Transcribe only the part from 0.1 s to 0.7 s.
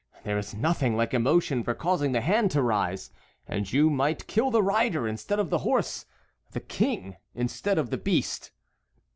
There is